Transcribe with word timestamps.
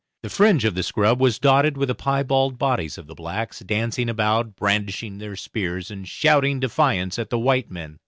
The 0.23 0.31
fringe 0.31 0.65
of 0.65 0.73
the 0.73 0.81
scrub 0.81 1.19
was 1.21 1.37
dotted 1.37 1.77
with 1.77 1.87
the 1.89 1.93
piebald 1.93 2.57
bodies 2.57 2.97
of 2.97 3.05
the 3.05 3.13
blacks, 3.13 3.59
dancing 3.59 4.09
about, 4.09 4.55
brandishing 4.55 5.19
their 5.19 5.35
spears, 5.35 5.91
and 5.91 6.07
shouting 6.07 6.59
defiance 6.59 7.19
at 7.19 7.29
the 7.29 7.37
white 7.37 7.69
men. 7.69 7.99